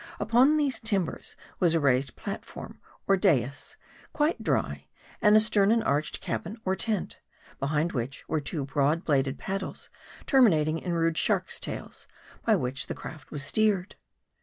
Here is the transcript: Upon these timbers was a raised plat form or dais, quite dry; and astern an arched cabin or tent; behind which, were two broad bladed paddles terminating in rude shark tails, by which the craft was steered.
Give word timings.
Upon 0.19 0.57
these 0.57 0.79
timbers 0.79 1.35
was 1.59 1.75
a 1.75 1.79
raised 1.79 2.15
plat 2.15 2.43
form 2.43 2.79
or 3.05 3.15
dais, 3.15 3.77
quite 4.13 4.41
dry; 4.41 4.87
and 5.21 5.35
astern 5.35 5.69
an 5.69 5.83
arched 5.83 6.21
cabin 6.21 6.59
or 6.65 6.75
tent; 6.75 7.19
behind 7.59 7.91
which, 7.91 8.27
were 8.27 8.41
two 8.41 8.65
broad 8.65 9.03
bladed 9.05 9.37
paddles 9.37 9.91
terminating 10.25 10.79
in 10.79 10.93
rude 10.93 11.19
shark 11.19 11.49
tails, 11.49 12.07
by 12.43 12.55
which 12.55 12.87
the 12.87 12.95
craft 12.95 13.29
was 13.29 13.43
steered. 13.43 13.93